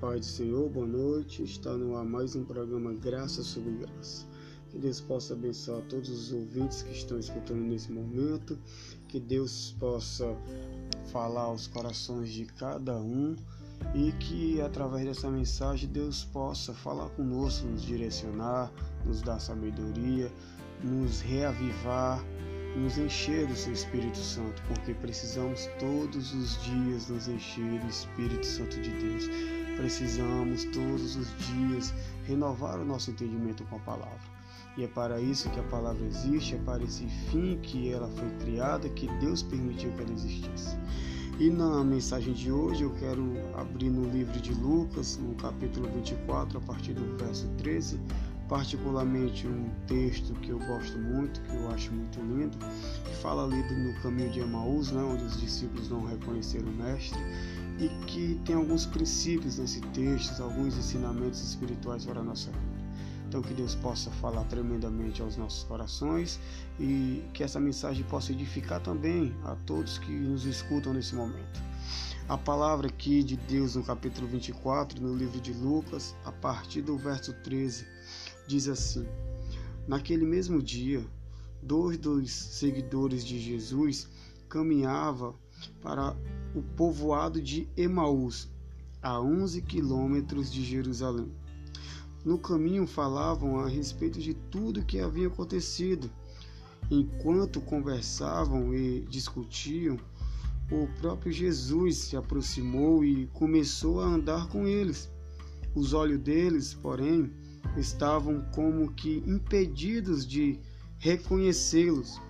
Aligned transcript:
paz 0.00 0.20
do 0.20 0.26
Senhor, 0.26 0.68
boa 0.70 0.86
noite. 0.86 1.42
Está 1.42 1.76
no 1.76 1.96
ar 1.96 2.04
mais 2.04 2.34
um 2.34 2.44
programa 2.44 2.92
Graça 2.94 3.42
sobre 3.42 3.72
Graça. 3.72 4.26
Que 4.70 4.78
Deus 4.78 5.00
possa 5.00 5.34
abençoar 5.34 5.82
todos 5.82 6.08
os 6.08 6.32
ouvintes 6.32 6.82
que 6.82 6.92
estão 6.92 7.18
escutando 7.18 7.60
nesse 7.60 7.92
momento. 7.92 8.58
Que 9.08 9.20
Deus 9.20 9.74
possa 9.78 10.34
falar 11.12 11.42
aos 11.42 11.66
corações 11.66 12.30
de 12.30 12.46
cada 12.46 12.96
um 12.96 13.36
e 13.94 14.12
que 14.12 14.60
através 14.60 15.04
dessa 15.04 15.30
mensagem 15.30 15.88
Deus 15.88 16.24
possa 16.24 16.72
falar 16.72 17.08
conosco, 17.10 17.66
nos 17.66 17.82
direcionar, 17.82 18.72
nos 19.04 19.20
dar 19.20 19.40
sabedoria, 19.40 20.32
nos 20.82 21.20
reavivar, 21.20 22.24
nos 22.76 22.96
encher 22.96 23.46
do 23.46 23.54
seu 23.54 23.72
Espírito 23.72 24.18
Santo, 24.18 24.62
porque 24.68 24.94
precisamos 24.94 25.68
todos 25.78 26.32
os 26.32 26.62
dias 26.62 27.08
nos 27.08 27.28
encher 27.28 27.80
do 27.80 27.86
Espírito 27.88 28.46
Santo 28.46 28.80
de 28.80 28.90
Deus. 28.90 29.61
Precisamos 29.76 30.64
todos 30.64 31.16
os 31.16 31.28
dias 31.46 31.94
renovar 32.24 32.78
o 32.78 32.84
nosso 32.84 33.10
entendimento 33.10 33.64
com 33.64 33.76
a 33.76 33.80
palavra. 33.80 34.32
E 34.76 34.84
é 34.84 34.88
para 34.88 35.20
isso 35.20 35.50
que 35.50 35.60
a 35.60 35.64
palavra 35.64 36.04
existe, 36.06 36.54
é 36.54 36.58
para 36.58 36.82
esse 36.82 37.06
fim 37.30 37.58
que 37.62 37.92
ela 37.92 38.08
foi 38.08 38.28
criada, 38.40 38.88
que 38.88 39.06
Deus 39.20 39.42
permitiu 39.42 39.92
que 39.92 40.02
ela 40.02 40.12
existisse. 40.12 40.76
E 41.38 41.50
na 41.50 41.82
mensagem 41.82 42.32
de 42.32 42.52
hoje 42.52 42.82
eu 42.82 42.90
quero 42.94 43.34
abrir 43.54 43.90
no 43.90 44.08
livro 44.08 44.38
de 44.40 44.54
Lucas, 44.54 45.18
no 45.18 45.34
capítulo 45.34 45.88
24, 45.90 46.58
a 46.58 46.60
partir 46.60 46.92
do 46.92 47.16
verso 47.16 47.48
13, 47.58 48.00
particularmente 48.48 49.46
um 49.46 49.70
texto 49.86 50.34
que 50.34 50.50
eu 50.50 50.58
gosto 50.58 50.98
muito, 50.98 51.40
que 51.40 51.56
eu 51.56 51.70
acho 51.70 51.90
muito 51.92 52.20
lindo, 52.20 52.56
que 52.58 53.16
fala 53.16 53.44
ali 53.44 53.62
no 53.62 53.94
caminho 54.02 54.30
de 54.30 54.40
Emaús, 54.40 54.92
né, 54.92 55.02
onde 55.02 55.24
os 55.24 55.40
discípulos 55.40 55.88
não 55.88 56.04
reconheceram 56.04 56.68
o 56.68 56.72
mestre, 56.72 57.18
e 57.82 57.88
que 58.06 58.40
tem 58.44 58.54
alguns 58.54 58.86
princípios 58.86 59.58
nesse 59.58 59.80
texto, 59.88 60.40
alguns 60.40 60.76
ensinamentos 60.76 61.42
espirituais 61.42 62.04
para 62.04 62.20
a 62.20 62.22
nossa 62.22 62.48
vida. 62.52 62.82
Então 63.26 63.42
que 63.42 63.54
Deus 63.54 63.74
possa 63.74 64.08
falar 64.10 64.44
tremendamente 64.44 65.20
aos 65.20 65.36
nossos 65.36 65.64
corações 65.64 66.38
e 66.78 67.24
que 67.34 67.42
essa 67.42 67.58
mensagem 67.58 68.04
possa 68.04 68.30
edificar 68.30 68.80
também 68.80 69.34
a 69.44 69.56
todos 69.66 69.98
que 69.98 70.12
nos 70.12 70.44
escutam 70.44 70.94
nesse 70.94 71.14
momento. 71.14 71.60
A 72.28 72.38
palavra 72.38 72.86
aqui 72.86 73.22
de 73.24 73.36
Deus 73.36 73.74
no 73.74 73.82
capítulo 73.82 74.28
24, 74.28 75.02
no 75.02 75.16
livro 75.16 75.40
de 75.40 75.52
Lucas, 75.52 76.14
a 76.24 76.30
partir 76.30 76.82
do 76.82 76.96
verso 76.96 77.32
13, 77.42 77.84
diz 78.46 78.68
assim: 78.68 79.08
Naquele 79.88 80.24
mesmo 80.24 80.62
dia, 80.62 81.04
dois 81.60 81.98
dos 81.98 82.30
seguidores 82.30 83.24
de 83.24 83.40
Jesus 83.40 84.08
caminhavam 84.48 85.34
para 85.80 86.14
o 86.54 86.62
povoado 86.62 87.40
de 87.40 87.68
Emaús, 87.76 88.48
a 89.02 89.20
11 89.20 89.62
quilômetros 89.62 90.52
de 90.52 90.64
Jerusalém. 90.64 91.30
No 92.24 92.38
caminho 92.38 92.86
falavam 92.86 93.58
a 93.58 93.68
respeito 93.68 94.20
de 94.20 94.32
tudo 94.34 94.80
o 94.80 94.84
que 94.84 95.00
havia 95.00 95.26
acontecido. 95.26 96.10
Enquanto 96.90 97.60
conversavam 97.60 98.72
e 98.74 99.00
discutiam, 99.08 99.98
o 100.70 100.86
próprio 101.00 101.32
Jesus 101.32 101.98
se 101.98 102.16
aproximou 102.16 103.04
e 103.04 103.26
começou 103.32 104.00
a 104.00 104.06
andar 104.06 104.48
com 104.48 104.66
eles. 104.66 105.10
Os 105.74 105.92
olhos 105.92 106.20
deles, 106.20 106.74
porém, 106.74 107.32
estavam 107.76 108.42
como 108.54 108.92
que 108.92 109.22
impedidos 109.26 110.26
de 110.26 110.60
reconhecê-los. 110.98 112.20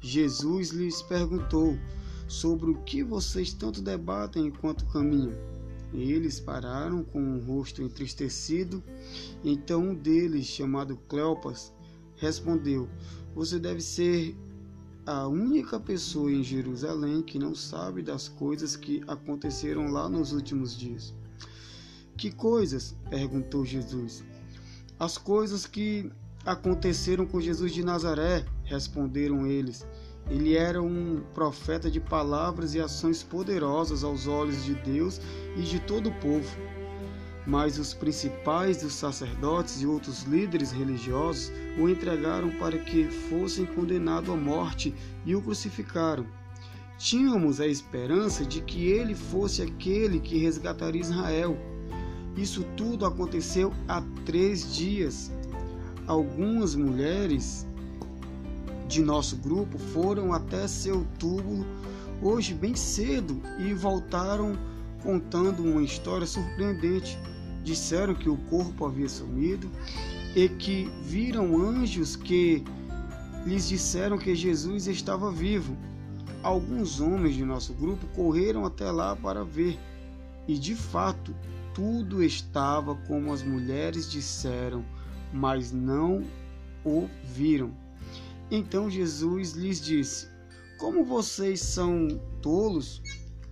Jesus 0.00 0.70
lhes 0.70 1.00
perguntou 1.02 1.78
sobre 2.34 2.70
o 2.70 2.82
que 2.82 3.02
vocês 3.02 3.52
tanto 3.52 3.80
debatem 3.80 4.46
enquanto 4.46 4.86
caminham. 4.86 5.34
Eles 5.92 6.40
pararam 6.40 7.04
com 7.04 7.36
o 7.36 7.40
rosto 7.40 7.80
entristecido. 7.80 8.82
Então 9.44 9.90
um 9.90 9.94
deles, 9.94 10.46
chamado 10.46 10.96
Cleopas, 11.08 11.72
respondeu: 12.16 12.88
Você 13.34 13.60
deve 13.60 13.80
ser 13.80 14.36
a 15.06 15.28
única 15.28 15.78
pessoa 15.78 16.32
em 16.32 16.42
Jerusalém 16.42 17.22
que 17.22 17.38
não 17.38 17.54
sabe 17.54 18.02
das 18.02 18.28
coisas 18.28 18.74
que 18.74 19.02
aconteceram 19.06 19.92
lá 19.92 20.08
nos 20.08 20.32
últimos 20.32 20.76
dias. 20.76 21.14
Que 22.16 22.32
coisas? 22.32 22.96
perguntou 23.08 23.64
Jesus. 23.64 24.24
As 24.98 25.18
coisas 25.18 25.66
que 25.66 26.10
aconteceram 26.44 27.26
com 27.26 27.40
Jesus 27.40 27.72
de 27.72 27.84
Nazaré, 27.84 28.44
responderam 28.64 29.46
eles. 29.46 29.86
Ele 30.30 30.56
era 30.56 30.82
um 30.82 31.22
profeta 31.34 31.90
de 31.90 32.00
palavras 32.00 32.74
e 32.74 32.80
ações 32.80 33.22
poderosas 33.22 34.02
aos 34.02 34.26
olhos 34.26 34.64
de 34.64 34.74
Deus 34.74 35.20
e 35.56 35.62
de 35.62 35.78
todo 35.78 36.08
o 36.08 36.14
povo. 36.14 36.56
Mas 37.46 37.78
os 37.78 37.92
principais 37.92 38.78
dos 38.78 38.94
sacerdotes 38.94 39.82
e 39.82 39.86
outros 39.86 40.22
líderes 40.22 40.72
religiosos 40.72 41.52
o 41.78 41.88
entregaram 41.88 42.50
para 42.52 42.78
que 42.78 43.04
fosse 43.04 43.66
condenado 43.66 44.32
à 44.32 44.36
morte 44.36 44.94
e 45.26 45.34
o 45.34 45.42
crucificaram. 45.42 46.26
Tínhamos 46.96 47.60
a 47.60 47.66
esperança 47.66 48.46
de 48.46 48.62
que 48.62 48.86
ele 48.86 49.14
fosse 49.14 49.60
aquele 49.60 50.20
que 50.20 50.38
resgataria 50.38 51.02
Israel. 51.02 51.58
Isso 52.34 52.64
tudo 52.76 53.04
aconteceu 53.04 53.74
há 53.86 54.02
três 54.24 54.74
dias. 54.74 55.30
Algumas 56.06 56.74
mulheres 56.74 57.66
de 58.94 59.02
nosso 59.02 59.36
grupo 59.36 59.76
foram 59.76 60.32
até 60.32 60.68
seu 60.68 61.04
túmulo 61.18 61.66
hoje 62.22 62.54
bem 62.54 62.76
cedo 62.76 63.42
e 63.58 63.74
voltaram 63.74 64.56
contando 65.02 65.64
uma 65.64 65.82
história 65.82 66.24
surpreendente. 66.24 67.18
Disseram 67.64 68.14
que 68.14 68.28
o 68.28 68.36
corpo 68.36 68.86
havia 68.86 69.08
sumido 69.08 69.68
e 70.36 70.48
que 70.48 70.88
viram 71.02 71.56
anjos 71.60 72.14
que 72.14 72.62
lhes 73.44 73.68
disseram 73.68 74.16
que 74.16 74.32
Jesus 74.32 74.86
estava 74.86 75.28
vivo. 75.28 75.76
Alguns 76.40 77.00
homens 77.00 77.34
de 77.34 77.44
nosso 77.44 77.74
grupo 77.74 78.06
correram 78.14 78.64
até 78.64 78.92
lá 78.92 79.16
para 79.16 79.42
ver, 79.42 79.76
e 80.46 80.56
de 80.56 80.76
fato 80.76 81.34
tudo 81.74 82.22
estava 82.22 82.94
como 82.94 83.32
as 83.32 83.42
mulheres 83.42 84.08
disseram, 84.08 84.84
mas 85.32 85.72
não 85.72 86.22
o 86.84 87.08
viram. 87.24 87.82
Então 88.56 88.88
Jesus 88.88 89.54
lhes 89.54 89.80
disse: 89.80 90.28
Como 90.78 91.04
vocês 91.04 91.58
são 91.60 92.06
tolos, 92.40 93.02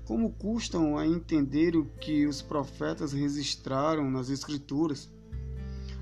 como 0.04 0.30
custam 0.30 0.96
a 0.96 1.04
entender 1.04 1.74
o 1.74 1.86
que 2.00 2.24
os 2.24 2.40
profetas 2.40 3.12
registraram 3.12 4.08
nas 4.08 4.30
Escrituras? 4.30 5.10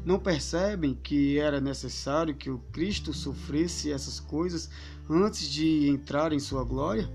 Não 0.05 0.19
percebem 0.19 0.95
que 0.95 1.39
era 1.39 1.63
necessário 1.63 2.37
que 2.37 2.51
o 2.51 2.59
Cristo 2.73 3.15
sofresse 3.15 3.91
essas 3.91 4.21
coisas 4.21 4.69
antes 5.09 5.49
de 5.49 5.89
entrar 5.89 6.35
em 6.35 6.39
sua 6.39 6.63
glória? 6.63 7.11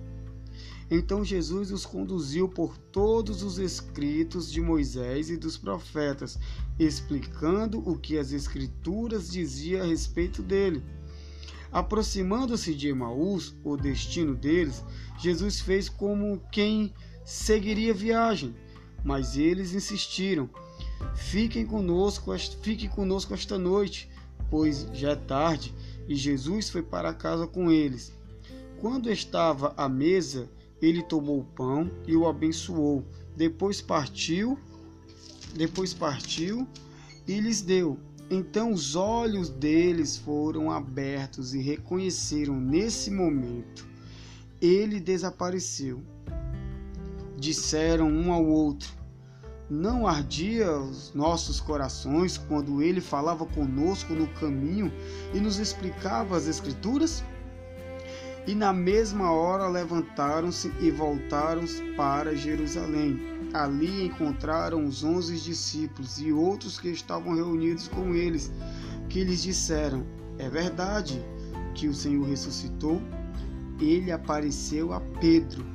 Então 0.90 1.24
Jesus 1.24 1.72
os 1.72 1.86
conduziu 1.86 2.50
por 2.50 2.76
todos 2.80 3.44
os 3.44 3.60
escritos 3.60 4.52
de 4.52 4.60
Moisés 4.60 5.30
e 5.30 5.38
dos 5.38 5.56
profetas, 5.56 6.40
explicando 6.80 7.78
o 7.88 7.96
que 7.96 8.18
as 8.18 8.32
Escrituras 8.32 9.32
diziam 9.32 9.84
a 9.84 9.86
respeito 9.86 10.42
dele. 10.42 10.84
Aproximando-se 11.76 12.74
de 12.74 12.88
Emaús, 12.88 13.54
o 13.62 13.76
destino 13.76 14.34
deles, 14.34 14.82
Jesus 15.20 15.60
fez 15.60 15.90
como 15.90 16.42
quem 16.50 16.94
seguiria 17.26 17.94
viagem, 17.94 18.56
mas 19.04 19.36
eles 19.36 19.74
insistiram: 19.74 20.50
Fiquem 21.18 21.66
conosco, 21.66 22.32
fique 22.62 22.88
conosco 22.88 23.34
esta 23.34 23.58
noite, 23.58 24.10
pois 24.50 24.88
já 24.94 25.12
é 25.12 25.16
tarde, 25.18 25.76
e 26.08 26.16
Jesus 26.16 26.70
foi 26.70 26.82
para 26.82 27.14
casa 27.14 27.46
com 27.46 27.70
eles. 27.70 28.14
Quando 28.80 29.12
estava 29.12 29.74
à 29.76 29.90
mesa, 29.90 30.50
ele 30.82 31.04
tomou 31.04 31.42
o 31.42 31.44
pão 31.44 31.92
e 32.08 32.16
o 32.16 32.26
abençoou. 32.26 33.06
Depois 33.36 33.82
partiu, 33.82 34.58
depois 35.54 35.94
partiu 35.94 36.66
e 37.28 37.38
lhes 37.42 37.62
deu. 37.62 38.00
Então 38.30 38.72
os 38.72 38.96
olhos 38.96 39.50
deles 39.50 40.18
foram 40.18 40.72
abertos 40.72 41.54
e 41.54 41.60
reconheceram 41.60 42.60
nesse 42.60 43.12
momento. 43.12 43.88
Ele 44.60 45.00
desapareceu. 45.00 46.02
Disseram 47.38 48.10
um 48.10 48.34
ao 48.34 48.44
outro: 48.44 48.90
Não 49.70 50.08
ardia 50.08 50.72
os 50.76 51.14
nossos 51.14 51.60
corações 51.60 52.38
quando 52.38 52.82
ele 52.82 53.00
falava 53.00 53.46
conosco 53.46 54.14
no 54.14 54.28
caminho 54.28 54.92
e 55.34 55.40
nos 55.40 55.60
explicava 55.60 56.36
as 56.36 56.48
Escrituras? 56.48 57.24
E 58.48 58.56
na 58.56 58.74
mesma 58.74 59.32
hora 59.32 59.68
levantaram-se 59.68 60.72
e 60.80 60.90
voltaram 60.90 61.64
para 61.96 62.36
Jerusalém. 62.36 63.35
Ali 63.56 64.08
encontraram 64.08 64.84
os 64.84 65.02
onze 65.02 65.40
discípulos 65.40 66.20
e 66.20 66.30
outros 66.30 66.78
que 66.78 66.90
estavam 66.90 67.34
reunidos 67.34 67.88
com 67.88 68.14
eles, 68.14 68.52
que 69.08 69.24
lhes 69.24 69.44
disseram: 69.44 70.06
É 70.38 70.50
verdade 70.50 71.24
que 71.74 71.88
o 71.88 71.94
Senhor 71.94 72.28
ressuscitou? 72.28 73.02
Ele 73.80 74.12
apareceu 74.12 74.92
a 74.92 75.00
Pedro. 75.22 75.66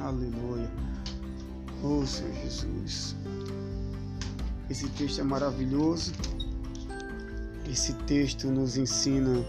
Aleluia. 0.00 0.68
Oh, 1.84 2.04
Senhor 2.04 2.34
Jesus. 2.42 3.14
Esse 4.68 4.88
texto 4.88 5.20
é 5.20 5.24
maravilhoso. 5.24 6.12
Esse 7.70 7.92
texto 8.08 8.48
nos 8.48 8.76
ensina 8.76 9.44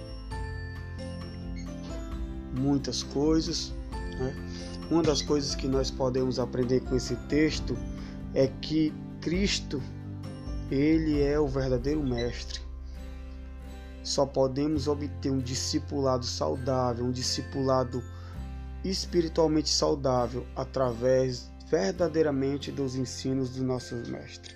muitas 2.56 3.02
coisas. 3.02 3.74
Né? 4.20 4.69
Uma 4.90 5.04
das 5.04 5.22
coisas 5.22 5.54
que 5.54 5.68
nós 5.68 5.92
podemos 5.92 6.40
aprender 6.40 6.80
com 6.80 6.96
esse 6.96 7.16
texto 7.28 7.78
é 8.34 8.48
que 8.48 8.92
Cristo, 9.22 9.80
ele 10.72 11.22
é 11.22 11.40
o 11.40 11.48
verdadeiro 11.48 12.02
mestre. 12.02 12.60
Só 14.04 14.26
podemos 14.26 14.88
obter 14.88 15.32
um 15.32 15.38
discipulado 15.38 16.26
saudável, 16.26 17.06
um 17.06 17.12
discipulado 17.12 18.02
espiritualmente 18.84 19.70
saudável 19.70 20.44
através 20.56 21.52
verdadeiramente 21.70 22.72
dos 22.72 22.96
ensinos 22.96 23.52
do 23.52 23.64
nosso 23.64 23.94
mestre. 24.08 24.56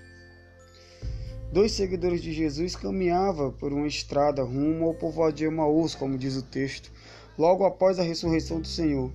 Dois 1.51 1.73
seguidores 1.73 2.23
de 2.23 2.33
Jesus 2.33 2.75
caminhavam 2.75 3.51
por 3.51 3.71
uma 3.71 3.85
estrada 3.85 4.41
rumo 4.41 4.85
ao 4.85 4.95
povoado 4.95 5.35
de 5.35 5.45
Emaús, 5.45 5.93
como 5.93 6.17
diz 6.17 6.35
o 6.35 6.41
texto, 6.41 6.91
logo 7.37 7.63
após 7.63 7.99
a 7.99 8.03
ressurreição 8.03 8.59
do 8.59 8.67
Senhor. 8.67 9.11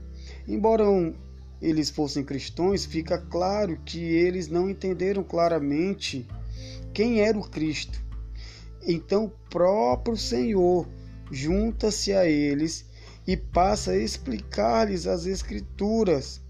Embora 0.48 0.84
eles 1.60 1.90
fossem 1.90 2.24
cristãos, 2.24 2.86
fica 2.86 3.18
claro 3.18 3.78
que 3.84 4.00
eles 4.00 4.48
não 4.48 4.70
entenderam 4.70 5.22
claramente 5.22 6.26
quem 6.94 7.20
era 7.20 7.38
o 7.38 7.46
Cristo. 7.48 8.02
Então, 8.82 9.26
o 9.26 9.50
próprio 9.50 10.16
Senhor 10.16 10.88
junta-se 11.30 12.14
a 12.14 12.24
eles 12.24 12.86
e 13.26 13.36
passa 13.36 13.90
a 13.90 13.98
explicar-lhes 13.98 15.06
as 15.06 15.26
Escrituras, 15.26 16.40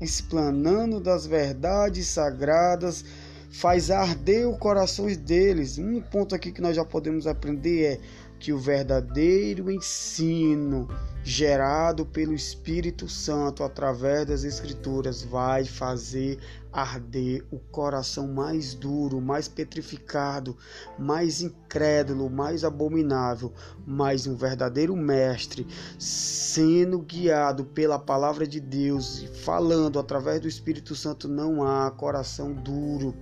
explanando 0.00 1.00
das 1.00 1.26
verdades 1.26 2.06
sagradas 2.06 3.04
faz 3.52 3.90
arder 3.90 4.48
o 4.48 4.56
coração 4.56 5.06
deles. 5.06 5.78
Um 5.78 6.00
ponto 6.00 6.34
aqui 6.34 6.50
que 6.50 6.62
nós 6.62 6.74
já 6.74 6.84
podemos 6.84 7.26
aprender 7.26 7.84
é 7.84 8.00
que 8.42 8.52
o 8.52 8.58
verdadeiro 8.58 9.70
ensino 9.70 10.88
gerado 11.22 12.04
pelo 12.04 12.34
Espírito 12.34 13.08
Santo 13.08 13.62
através 13.62 14.26
das 14.26 14.42
Escrituras 14.42 15.22
vai 15.22 15.64
fazer 15.64 16.40
arder 16.72 17.46
o 17.52 17.60
coração 17.60 18.26
mais 18.26 18.74
duro, 18.74 19.20
mais 19.20 19.46
petrificado, 19.46 20.56
mais 20.98 21.40
incrédulo, 21.40 22.28
mais 22.28 22.64
abominável. 22.64 23.52
Mas 23.86 24.26
um 24.26 24.34
verdadeiro 24.34 24.96
mestre, 24.96 25.64
sendo 25.96 26.98
guiado 26.98 27.64
pela 27.66 27.96
palavra 27.96 28.44
de 28.44 28.58
Deus 28.58 29.22
e 29.22 29.28
falando 29.28 30.00
através 30.00 30.40
do 30.40 30.48
Espírito 30.48 30.96
Santo, 30.96 31.28
não 31.28 31.62
há 31.62 31.88
coração 31.92 32.52
duro 32.52 33.14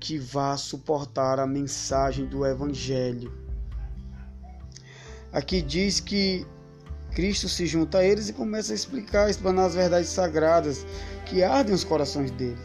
que 0.00 0.18
vá 0.18 0.56
suportar 0.56 1.38
a 1.38 1.46
mensagem 1.46 2.24
do 2.24 2.46
Evangelho. 2.46 3.45
Aqui 5.36 5.60
diz 5.60 6.00
que 6.00 6.46
Cristo 7.14 7.46
se 7.46 7.66
junta 7.66 7.98
a 7.98 8.02
eles 8.02 8.30
e 8.30 8.32
começa 8.32 8.72
a 8.72 8.74
explicar, 8.74 9.28
explanar 9.28 9.66
as 9.66 9.74
verdades 9.74 10.08
sagradas 10.08 10.86
que 11.26 11.42
ardem 11.42 11.74
os 11.74 11.84
corações 11.84 12.30
dele. 12.30 12.56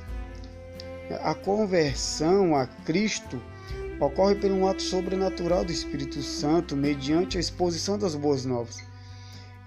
A 1.22 1.36
conversão 1.36 2.56
a 2.56 2.66
Cristo 2.66 3.42
ocorre 4.00 4.36
por 4.36 4.50
um 4.50 4.66
ato 4.66 4.82
sobrenatural 4.82 5.66
do 5.66 5.72
Espírito 5.74 6.22
Santo 6.22 6.78
mediante 6.78 7.36
a 7.36 7.42
exposição 7.42 7.98
das 7.98 8.16
boas 8.16 8.46
novas. 8.46 8.78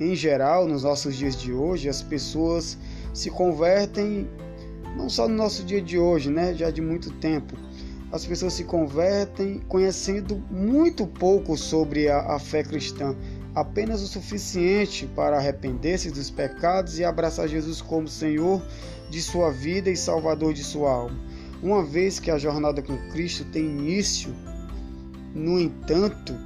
Em 0.01 0.15
geral, 0.15 0.67
nos 0.67 0.83
nossos 0.83 1.15
dias 1.15 1.37
de 1.37 1.53
hoje, 1.53 1.91
as 1.91 2.01
pessoas 2.01 2.79
se 3.13 3.29
convertem 3.29 4.27
não 4.97 5.11
só 5.11 5.29
no 5.29 5.35
nosso 5.35 5.63
dia 5.63 5.83
de 5.83 5.99
hoje, 5.99 6.31
né, 6.31 6.55
já 6.55 6.71
de 6.71 6.81
muito 6.81 7.11
tempo. 7.11 7.55
As 8.15 8.25
pessoas 8.25 8.53
se 8.53 8.63
convertem 8.63 9.59
conhecendo 9.67 10.37
muito 10.49 11.05
pouco 11.05 11.57
sobre 11.57 12.09
a, 12.09 12.37
a 12.37 12.39
fé 12.39 12.63
cristã, 12.63 13.13
apenas 13.53 14.03
o 14.03 14.07
suficiente 14.07 15.05
para 15.17 15.37
arrepender-se 15.37 16.13
dos 16.13 16.31
pecados 16.31 17.01
e 17.01 17.05
abraçar 17.05 17.49
Jesus 17.49 17.83
como 17.83 18.07
Senhor 18.07 18.63
de 19.11 19.21
sua 19.21 19.51
vida 19.51 19.91
e 19.91 19.97
Salvador 19.97 20.55
de 20.55 20.63
sua 20.63 20.93
alma. 20.93 21.19
Uma 21.61 21.85
vez 21.85 22.21
que 22.21 22.31
a 22.31 22.39
jornada 22.39 22.81
com 22.81 22.97
Cristo 23.11 23.45
tem 23.47 23.65
início, 23.65 24.33
no 25.35 25.59
entanto, 25.59 26.39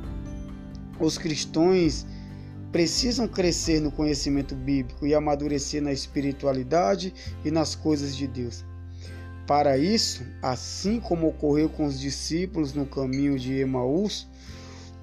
os 0.99 1.19
cristãos 1.19 2.06
precisam 2.73 3.29
crescer 3.29 3.79
no 3.79 3.93
conhecimento 3.93 4.55
bíblico 4.55 5.06
e 5.06 5.14
amadurecer 5.14 5.82
na 5.82 5.93
espiritualidade 5.93 7.12
e 7.44 7.50
nas 7.50 7.75
coisas 7.75 8.17
de 8.17 8.26
Deus. 8.26 8.64
Para 9.49 9.79
isso, 9.79 10.27
assim 10.43 11.00
como 11.00 11.29
ocorreu 11.29 11.71
com 11.71 11.87
os 11.87 11.99
discípulos 11.99 12.75
no 12.75 12.85
caminho 12.85 13.39
de 13.39 13.55
Emaús, 13.55 14.29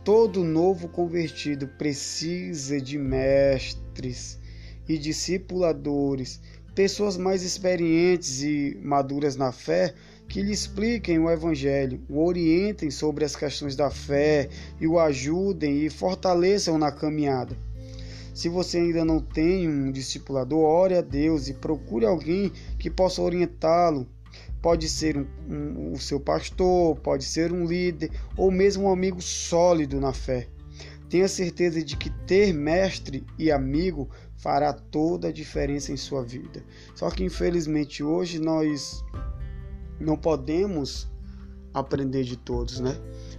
todo 0.04 0.44
novo 0.44 0.88
convertido 0.88 1.68
precisa 1.68 2.80
de 2.80 2.96
mestres 2.96 4.40
e 4.88 5.00
discipuladores, 5.00 6.40
pessoas 6.76 7.18
mais 7.18 7.42
experientes 7.42 8.44
e 8.44 8.78
maduras 8.84 9.36
na 9.36 9.52
fé 9.52 9.96
que 10.28 10.44
lhe 10.44 10.52
expliquem 10.52 11.18
o 11.18 11.28
Evangelho, 11.28 12.00
o 12.08 12.24
orientem 12.24 12.92
sobre 12.92 13.26
as 13.26 13.36
questões 13.36 13.76
da 13.76 13.90
fé 13.90 14.48
e 14.80 14.86
o 14.86 15.00
ajudem 15.00 15.84
e 15.84 15.90
fortaleçam 15.90 16.78
na 16.78 16.92
caminhada. 16.92 17.58
Se 18.32 18.48
você 18.48 18.78
ainda 18.78 19.04
não 19.04 19.20
tem 19.20 19.68
um 19.68 19.92
discipulador, 19.92 20.60
ore 20.60 20.94
a 20.94 21.02
Deus 21.02 21.48
e 21.48 21.54
procure 21.56 22.06
alguém 22.06 22.52
que 22.78 22.92
possa 22.92 23.24
orientá-lo. 23.24 24.08
Pode 24.66 24.90
ser 24.90 25.16
um, 25.16 25.28
um, 25.48 25.92
o 25.92 26.00
seu 26.00 26.20
pastor, 26.20 26.96
pode 27.02 27.24
ser 27.24 27.54
um 27.54 27.68
líder 27.68 28.10
ou 28.36 28.50
mesmo 28.50 28.86
um 28.86 28.92
amigo 28.92 29.22
sólido 29.22 30.02
na 30.02 30.12
fé. 30.12 30.50
Tenha 31.08 31.28
certeza 31.28 31.84
de 31.84 31.96
que 31.96 32.10
ter 32.26 32.52
mestre 32.52 33.24
e 33.38 33.52
amigo 33.52 34.10
fará 34.36 34.74
toda 34.74 35.28
a 35.28 35.32
diferença 35.32 35.92
em 35.92 35.98
sua 35.98 36.24
vida. 36.24 36.66
Só 36.96 37.12
que 37.12 37.24
infelizmente 37.24 38.04
hoje 38.04 38.40
nós 38.40 39.06
não 40.00 40.18
podemos 40.18 41.08
aprender 41.72 42.24
de 42.24 42.36
todos, 42.36 42.80
né? 42.80 42.98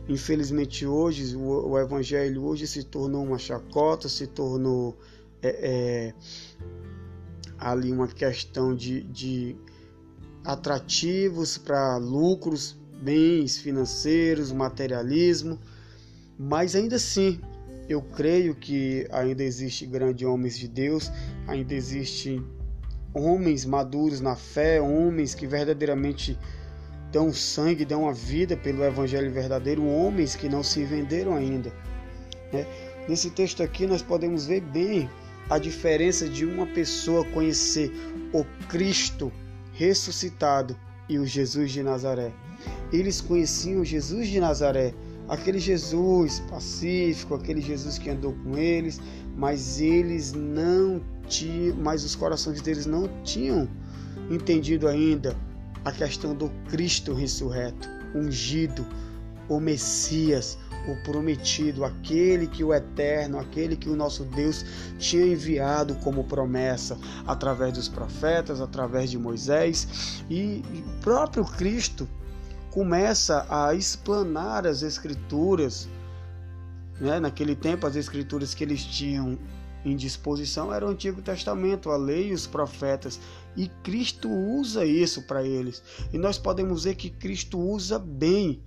Infelizmente 0.09 0.87
hoje 0.87 1.35
o, 1.35 1.71
o 1.71 1.77
evangelho 1.77 2.45
hoje 2.45 2.69
se 2.69 2.85
tornou 2.85 3.25
uma 3.25 3.37
chacota, 3.37 4.09
se 4.09 4.29
tornou 4.29 4.97
é, 5.43 5.49
é, 5.49 6.15
ali 7.59 7.91
uma 7.91 8.07
questão 8.07 8.77
de, 8.77 9.03
de 9.03 9.57
atrativos 10.47 11.59
para 11.59 11.97
lucros, 11.97 12.79
bens 13.03 13.59
financeiros, 13.59 14.53
materialismo, 14.53 15.59
mas 16.39 16.77
ainda 16.77 16.97
assim 16.97 17.41
eu 17.89 18.01
creio 18.01 18.55
que 18.55 19.07
ainda 19.11 19.43
existe 19.43 19.85
grandes 19.87 20.27
homens 20.27 20.57
de 20.57 20.69
Deus, 20.69 21.11
ainda 21.47 21.75
existem 21.75 22.45
homens 23.13 23.65
maduros 23.65 24.21
na 24.21 24.37
fé, 24.37 24.81
homens 24.81 25.35
que 25.35 25.47
verdadeiramente 25.47 26.39
dão 27.11 27.33
sangue, 27.33 27.85
dão 27.85 28.09
a 28.09 28.13
vida 28.13 28.57
pelo 28.57 28.85
Evangelho 28.85 29.33
verdadeiro, 29.33 29.85
homens 29.85 30.37
que 30.37 30.49
não 30.49 30.63
se 30.63 30.85
venderam 30.85 31.35
ainda. 31.35 31.73
Né? 32.53 32.67
Nesse 33.09 33.31
texto 33.31 33.63
aqui 33.63 33.87
nós 33.87 34.03
podemos 34.03 34.47
ver 34.47 34.61
bem 34.61 35.09
a 35.49 35.59
diferença 35.59 36.29
de 36.29 36.45
uma 36.45 36.67
pessoa 36.67 37.25
conhecer 37.27 37.93
o 38.33 38.45
Cristo 38.69 39.33
ressuscitado 39.77 40.77
e 41.09 41.19
o 41.19 41.27
Jesus 41.27 41.71
de 41.71 41.83
Nazaré. 41.83 42.33
Eles 42.93 43.21
conheciam 43.21 43.85
Jesus 43.85 44.29
de 44.29 44.41
Nazaré, 44.41 44.95
aquele 45.29 45.59
Jesus 45.59 46.41
pacífico, 46.51 47.35
aquele 47.35 47.61
Jesus 47.61 47.99
que 47.99 48.11
andou 48.11 48.33
com 48.33 48.57
eles, 48.57 49.01
mas 49.37 49.81
eles 49.81 50.33
não 50.33 51.01
tinham, 51.29 51.77
mas 51.77 52.05
os 52.05 52.15
corações 52.15 52.61
deles 52.61 52.87
não 52.87 53.09
tinham 53.23 53.69
entendido 54.31 54.89
ainda 54.89 55.37
a 55.85 55.93
questão 55.93 56.35
do 56.35 56.51
Cristo 56.69 57.13
ressurreto, 57.13 57.89
ungido, 58.15 58.85
o 59.49 59.61
Messias, 59.61 60.59
o 60.89 60.97
prometido, 61.03 61.85
aquele 61.85 62.47
que 62.47 62.63
o 62.63 62.73
eterno, 62.73 63.39
aquele 63.39 63.77
que 63.77 63.89
o 63.89 63.97
nosso 63.97 64.25
Deus 64.25 64.65
tinha 64.99 65.27
enviado 65.27 65.95
como 65.97 66.25
promessa 66.25 66.99
através 67.27 67.73
dos 67.73 67.89
profetas, 67.89 68.61
através 68.61 69.11
de 69.11 69.19
Moisés, 69.19 70.23
e 70.31 70.63
o 70.73 71.01
próprio 71.01 71.45
Cristo 71.45 72.09
começa 72.71 73.47
a 73.49 73.75
explanar 73.75 74.67
as 74.67 74.83
escrituras. 74.83 75.89
Né? 77.01 77.19
Naquele 77.19 77.57
tempo, 77.57 77.87
as 77.87 77.97
escrituras 77.97 78.55
que 78.55 78.63
eles 78.63 78.85
tinham 78.85 79.39
em 79.83 79.97
disposição 79.97 80.75
era 80.75 80.85
o 80.85 80.91
Antigo 80.91 81.23
Testamento, 81.23 81.91
a 81.91 81.97
lei 81.97 82.29
e 82.29 82.33
os 82.35 82.47
profetas. 82.47 83.19
E 83.57 83.69
Cristo 83.83 84.29
usa 84.29 84.85
isso 84.85 85.23
para 85.23 85.43
eles. 85.43 85.83
E 86.13 86.19
nós 86.19 86.37
podemos 86.39 86.85
ver 86.85 86.97
que 86.97 87.09
Cristo 87.09 87.59
usa 87.59 87.99
bem. 87.99 88.61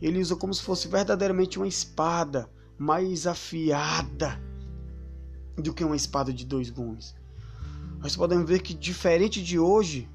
Ele 0.00 0.20
usa 0.20 0.36
como 0.36 0.52
se 0.52 0.62
fosse 0.62 0.88
verdadeiramente 0.88 1.58
uma 1.58 1.68
espada 1.68 2.50
mais 2.78 3.26
afiada 3.26 4.40
do 5.56 5.72
que 5.72 5.84
uma 5.84 5.96
espada 5.96 6.32
de 6.32 6.44
dois 6.44 6.70
gumes. 6.70 7.14
Nós 7.98 8.16
podemos 8.16 8.46
ver 8.46 8.60
que 8.60 8.74
diferente 8.74 9.42
de 9.42 9.58
hoje, 9.58 10.08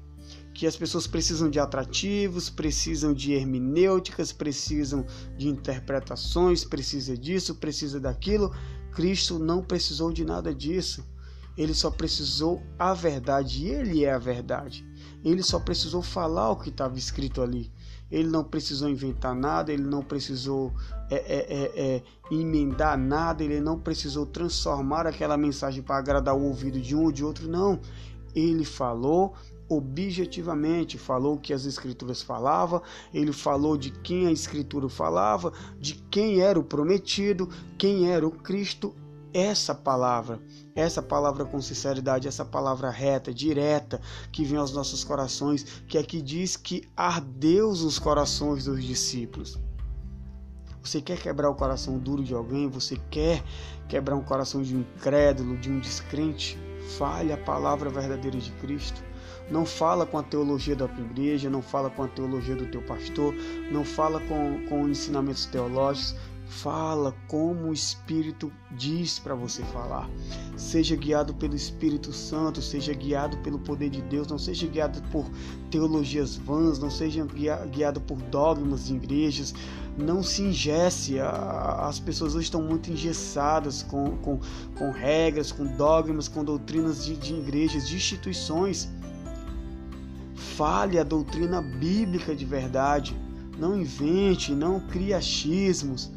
que 0.54 0.66
as 0.66 0.76
pessoas 0.76 1.06
precisam 1.06 1.48
de 1.48 1.58
atrativos, 1.58 2.50
precisam 2.50 3.12
de 3.12 3.32
hermenêuticas, 3.32 4.32
precisam 4.32 5.06
de 5.36 5.48
interpretações, 5.48 6.64
precisa 6.64 7.16
disso, 7.16 7.54
precisa 7.54 7.98
daquilo. 7.98 8.54
Cristo 8.92 9.38
não 9.38 9.62
precisou 9.62 10.12
de 10.12 10.24
nada 10.24 10.54
disso. 10.54 11.04
Ele 11.56 11.74
só 11.74 11.90
precisou 11.90 12.62
a 12.78 12.94
verdade, 12.94 13.64
e 13.64 13.68
ele 13.68 14.04
é 14.04 14.12
a 14.12 14.18
verdade. 14.18 14.86
Ele 15.24 15.42
só 15.42 15.58
precisou 15.58 16.02
falar 16.02 16.50
o 16.50 16.56
que 16.56 16.68
estava 16.68 16.98
escrito 16.98 17.42
ali. 17.42 17.72
Ele 18.10 18.28
não 18.28 18.42
precisou 18.42 18.88
inventar 18.88 19.34
nada, 19.34 19.72
ele 19.72 19.84
não 19.84 20.02
precisou 20.02 20.72
é, 21.10 21.16
é, 21.16 21.46
é, 21.48 21.72
é, 21.76 22.02
emendar 22.30 22.98
nada, 22.98 23.44
ele 23.44 23.60
não 23.60 23.78
precisou 23.78 24.26
transformar 24.26 25.06
aquela 25.06 25.36
mensagem 25.36 25.82
para 25.82 25.96
agradar 25.96 26.34
o 26.34 26.42
ouvido 26.42 26.80
de 26.80 26.94
um 26.94 27.04
ou 27.04 27.12
de 27.12 27.24
outro, 27.24 27.48
não. 27.48 27.80
Ele 28.34 28.64
falou 28.64 29.34
objetivamente, 29.68 30.98
falou 30.98 31.34
o 31.34 31.38
que 31.38 31.52
as 31.52 31.64
escrituras 31.64 32.20
falavam, 32.20 32.82
ele 33.14 33.32
falou 33.32 33.76
de 33.76 33.92
quem 33.92 34.26
a 34.26 34.32
escritura 34.32 34.88
falava, 34.88 35.52
de 35.78 35.94
quem 36.10 36.40
era 36.40 36.58
o 36.58 36.64
prometido, 36.64 37.48
quem 37.78 38.10
era 38.10 38.26
o 38.26 38.32
Cristo, 38.32 38.92
essa 39.32 39.74
palavra, 39.74 40.40
essa 40.74 41.02
palavra 41.02 41.44
com 41.44 41.60
sinceridade, 41.60 42.28
essa 42.28 42.44
palavra 42.44 42.90
reta, 42.90 43.32
direta, 43.32 44.00
que 44.32 44.44
vem 44.44 44.58
aos 44.58 44.72
nossos 44.72 45.04
corações, 45.04 45.64
que 45.86 45.98
aqui 45.98 46.20
diz 46.20 46.56
que 46.56 46.88
ardeu 46.96 47.68
os 47.68 47.98
corações 47.98 48.64
dos 48.64 48.82
discípulos. 48.84 49.58
Você 50.82 51.00
quer 51.00 51.18
quebrar 51.18 51.50
o 51.50 51.54
coração 51.54 51.98
duro 51.98 52.24
de 52.24 52.32
alguém? 52.32 52.68
Você 52.68 52.96
quer 53.10 53.44
quebrar 53.86 54.16
o 54.16 54.24
coração 54.24 54.62
de 54.62 54.74
um 54.74 54.80
incrédulo, 54.80 55.58
de 55.58 55.70
um 55.70 55.78
descrente? 55.78 56.58
Fale 56.96 57.32
a 57.32 57.36
palavra 57.36 57.90
verdadeira 57.90 58.38
de 58.38 58.50
Cristo. 58.52 59.02
Não 59.50 59.66
fala 59.66 60.06
com 60.06 60.16
a 60.16 60.22
teologia 60.22 60.76
da 60.76 60.88
tua 60.88 61.04
igreja, 61.04 61.50
não 61.50 61.60
fala 61.60 61.90
com 61.90 62.04
a 62.04 62.08
teologia 62.08 62.54
do 62.54 62.66
teu 62.66 62.80
pastor, 62.82 63.34
não 63.70 63.84
fala 63.84 64.20
com, 64.20 64.64
com 64.68 64.88
ensinamentos 64.88 65.44
teológicos, 65.46 66.16
Fala 66.50 67.14
como 67.28 67.68
o 67.68 67.72
Espírito 67.72 68.52
diz 68.72 69.20
para 69.20 69.36
você 69.36 69.62
falar. 69.66 70.10
Seja 70.56 70.96
guiado 70.96 71.32
pelo 71.32 71.54
Espírito 71.54 72.12
Santo, 72.12 72.60
seja 72.60 72.92
guiado 72.92 73.36
pelo 73.38 73.60
poder 73.60 73.88
de 73.88 74.02
Deus, 74.02 74.26
não 74.26 74.36
seja 74.36 74.66
guiado 74.66 75.00
por 75.12 75.24
teologias 75.70 76.34
vãs, 76.34 76.80
não 76.80 76.90
seja 76.90 77.24
guiado 77.70 78.00
por 78.00 78.20
dogmas 78.22 78.86
de 78.86 78.96
igrejas. 78.96 79.54
Não 79.96 80.24
se 80.24 80.42
ingesse. 80.42 81.20
As 81.20 82.00
pessoas 82.00 82.34
hoje 82.34 82.46
estão 82.46 82.62
muito 82.62 82.90
engessadas 82.90 83.84
com, 83.84 84.16
com, 84.18 84.40
com 84.76 84.90
regras, 84.90 85.52
com 85.52 85.64
dogmas, 85.76 86.26
com 86.26 86.44
doutrinas 86.44 87.04
de, 87.04 87.16
de 87.16 87.32
igrejas, 87.32 87.88
de 87.88 87.94
instituições. 87.94 88.88
Fale 90.34 90.98
a 90.98 91.04
doutrina 91.04 91.62
bíblica 91.62 92.34
de 92.34 92.44
verdade. 92.44 93.16
Não 93.56 93.80
invente, 93.80 94.52
não 94.52 94.80
crie 94.80 95.14
achismos 95.14 96.10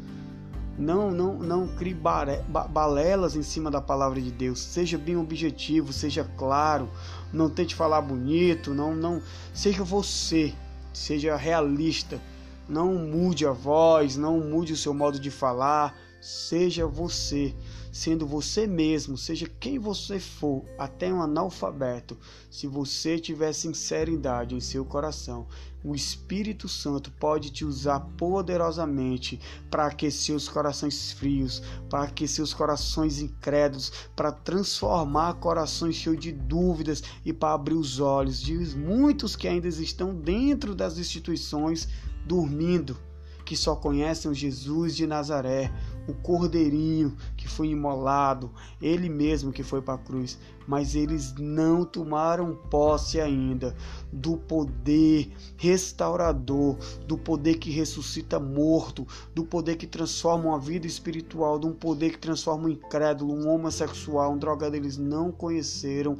não, 0.78 1.10
não, 1.10 1.34
não 1.38 1.68
crie 1.68 1.94
balelas 1.94 3.36
em 3.36 3.42
cima 3.42 3.70
da 3.70 3.80
palavra 3.80 4.20
de 4.20 4.30
Deus. 4.30 4.60
Seja 4.60 4.98
bem 4.98 5.16
objetivo, 5.16 5.92
seja 5.92 6.24
claro. 6.36 6.88
Não 7.32 7.48
tente 7.48 7.74
falar 7.74 8.00
bonito, 8.00 8.74
não, 8.74 8.94
não. 8.94 9.22
Seja 9.52 9.84
você, 9.84 10.52
seja 10.92 11.36
realista. 11.36 12.20
Não 12.68 12.94
mude 12.94 13.46
a 13.46 13.52
voz, 13.52 14.16
não 14.16 14.40
mude 14.40 14.72
o 14.72 14.76
seu 14.76 14.92
modo 14.92 15.18
de 15.20 15.30
falar. 15.30 15.94
Seja 16.24 16.86
você 16.86 17.54
sendo 17.92 18.26
você 18.26 18.66
mesmo, 18.66 19.14
seja 19.18 19.46
quem 19.60 19.78
você 19.78 20.18
for, 20.18 20.64
até 20.78 21.12
um 21.12 21.20
analfabeto, 21.20 22.16
se 22.50 22.66
você 22.66 23.18
tiver 23.18 23.52
sinceridade 23.52 24.54
em 24.54 24.60
seu 24.60 24.86
coração, 24.86 25.46
o 25.84 25.94
Espírito 25.94 26.66
Santo 26.66 27.10
pode 27.10 27.50
te 27.50 27.62
usar 27.62 28.00
poderosamente 28.00 29.38
para 29.70 29.84
aquecer 29.84 30.34
os 30.34 30.48
corações 30.48 31.12
frios, 31.12 31.62
para 31.90 32.04
aquecer 32.04 32.42
os 32.42 32.54
corações 32.54 33.20
incrédulos, 33.20 33.92
para 34.16 34.32
transformar 34.32 35.34
corações 35.34 35.94
cheios 35.94 36.18
de 36.18 36.32
dúvidas 36.32 37.02
e 37.22 37.34
para 37.34 37.52
abrir 37.52 37.74
os 37.74 38.00
olhos 38.00 38.40
de 38.40 38.54
muitos 38.74 39.36
que 39.36 39.46
ainda 39.46 39.68
estão 39.68 40.14
dentro 40.14 40.74
das 40.74 40.96
instituições 40.96 41.86
dormindo 42.26 42.96
que 43.44 43.56
só 43.56 43.76
conhecem 43.76 44.34
Jesus 44.34 44.96
de 44.96 45.06
Nazaré, 45.06 45.70
o 46.06 46.14
Cordeirinho 46.14 47.16
que 47.36 47.48
foi 47.48 47.68
imolado, 47.68 48.50
ele 48.80 49.08
mesmo 49.08 49.52
que 49.52 49.62
foi 49.62 49.80
para 49.80 49.94
a 49.94 49.98
cruz, 49.98 50.38
mas 50.66 50.94
eles 50.94 51.34
não 51.34 51.84
tomaram 51.84 52.56
posse 52.70 53.20
ainda 53.20 53.76
do 54.12 54.36
poder 54.36 55.30
restaurador, 55.56 56.76
do 57.06 57.18
poder 57.18 57.56
que 57.56 57.70
ressuscita 57.70 58.40
morto, 58.40 59.06
do 59.34 59.44
poder 59.44 59.76
que 59.76 59.86
transforma 59.86 60.50
uma 60.50 60.58
vida 60.58 60.86
espiritual, 60.86 61.58
de 61.58 61.66
um 61.66 61.72
poder 61.72 62.12
que 62.12 62.18
transforma 62.18 62.66
um 62.66 62.70
incrédulo, 62.70 63.34
um 63.34 63.48
homossexual, 63.48 64.32
um 64.32 64.38
drogado. 64.38 64.76
Eles 64.76 64.96
não 64.96 65.30
conheceram 65.30 66.16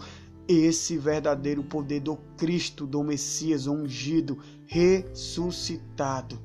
esse 0.47 0.99
verdadeiro 0.99 1.62
poder 1.62 2.00
do 2.00 2.17
Cristo, 2.37 2.87
do 2.87 3.03
Messias 3.03 3.67
ungido, 3.67 4.38
ressuscitado. 4.67 6.38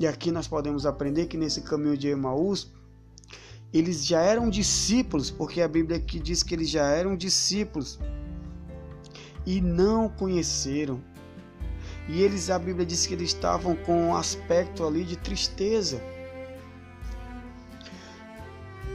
E 0.00 0.06
aqui 0.06 0.30
nós 0.30 0.48
podemos 0.48 0.86
aprender 0.86 1.26
que 1.26 1.36
nesse 1.36 1.60
caminho 1.60 1.94
de 1.94 2.08
Emaús, 2.08 2.72
eles 3.70 4.06
já 4.06 4.22
eram 4.22 4.48
discípulos, 4.48 5.30
porque 5.30 5.60
a 5.60 5.68
Bíblia 5.68 5.98
aqui 5.98 6.18
diz 6.18 6.42
que 6.42 6.54
eles 6.54 6.70
já 6.70 6.86
eram 6.86 7.14
discípulos 7.14 7.98
e 9.44 9.60
não 9.60 10.08
conheceram. 10.08 11.02
E 12.08 12.22
eles, 12.22 12.48
a 12.48 12.58
Bíblia 12.58 12.86
diz 12.86 13.06
que 13.06 13.12
eles 13.12 13.28
estavam 13.28 13.76
com 13.76 14.06
um 14.06 14.16
aspecto 14.16 14.86
ali 14.86 15.04
de 15.04 15.18
tristeza. 15.18 16.00